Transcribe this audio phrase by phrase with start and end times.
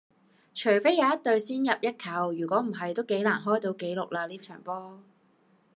[0.55, 4.99] 除非有一隊先入一球,如果唔係都幾難開到紀錄啦呢場波